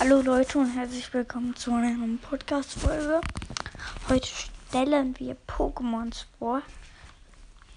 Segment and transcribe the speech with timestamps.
[0.00, 3.20] Hallo Leute und herzlich willkommen zu einer neuen Podcast-Folge.
[4.08, 6.62] Heute stellen wir Pokémons vor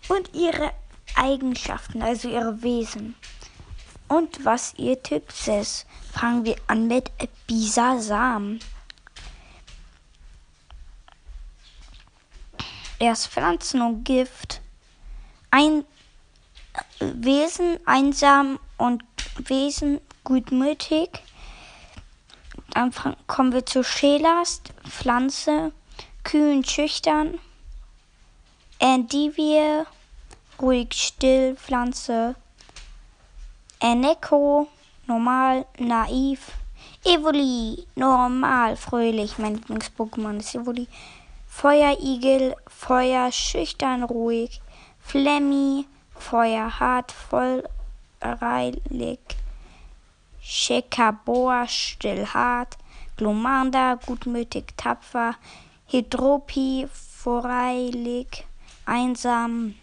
[0.09, 0.71] und ihre
[1.15, 3.13] Eigenschaften, also ihre Wesen.
[4.07, 5.85] Und was ihr Tipps ist.
[6.11, 7.11] Fangen wir an mit
[7.45, 8.57] Bisasam.
[12.97, 14.59] Er ist Pflanzen und Gift.
[15.51, 15.85] Ein
[16.99, 19.03] Wesen einsam und
[19.37, 21.21] Wesen gutmütig.
[22.73, 22.91] Dann
[23.27, 25.71] kommen wir zu Schelast, Pflanze,
[26.23, 27.39] kühn, schüchtern.
[28.79, 29.83] Endivie,
[30.61, 32.35] ruhig, still, Pflanze.
[33.79, 34.67] Eneko,
[35.07, 36.51] normal, naiv.
[37.03, 39.37] Evoli, normal, fröhlich.
[39.37, 40.87] Mein Lieblings-Pokémon ist Evoli.
[41.47, 44.61] Feuerigel, Feuer, schüchtern, ruhig.
[44.99, 47.11] Flemmi, Feuer, hart,
[48.19, 49.19] vollreilig.
[50.49, 52.77] Shekaboa, stillhart,
[53.17, 55.35] Glomanda, gutmütig, tapfer,
[55.87, 58.45] Hydropi, voreilig,
[58.85, 59.75] einsam,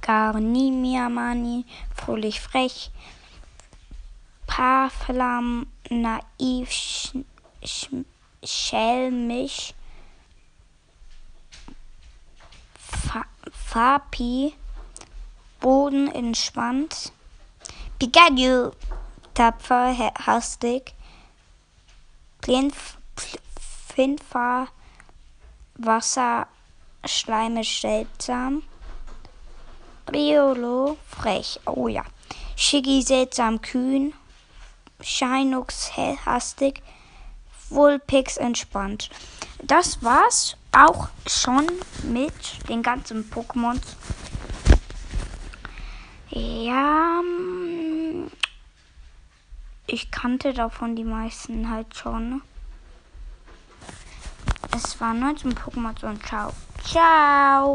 [0.00, 2.90] Garnimiamani, fröhlich, frech,
[4.48, 7.14] Paflam, naiv, sch
[7.64, 7.88] sch
[8.42, 9.72] schelmisch,
[12.76, 14.54] Fa Fapi,
[15.60, 17.12] Boden entspannt,
[17.98, 18.72] Pikachu,
[19.34, 20.94] tapfer, hastig,
[23.94, 24.68] Finfa,
[25.76, 26.46] Wasser,
[27.04, 28.62] schleimisch, seltsam,
[30.12, 32.04] Riolo, frech, oh ja,
[32.56, 34.12] Shiggy, seltsam, kühn,
[35.00, 35.90] Shinux,
[36.24, 36.82] hastig,
[37.70, 39.10] Vulpix, entspannt.
[39.62, 41.66] Das war's auch schon
[42.02, 43.96] mit den ganzen Pokémons.
[46.30, 46.93] Ja,
[49.86, 52.42] ich kannte davon die meisten halt schon.
[54.74, 56.52] Es waren 19 Pokémon und ciao.
[56.84, 57.72] Ciao.